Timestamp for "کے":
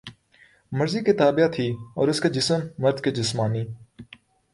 1.03-1.13, 3.03-3.11